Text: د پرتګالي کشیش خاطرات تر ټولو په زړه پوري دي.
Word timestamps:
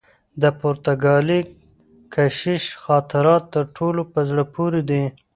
د 0.41 0.43
پرتګالي 0.59 1.39
کشیش 2.13 2.63
خاطرات 2.83 3.43
تر 3.53 3.65
ټولو 3.77 4.01
په 4.13 4.19
زړه 4.29 4.43
پوري 4.53 4.81
دي. 4.89 5.03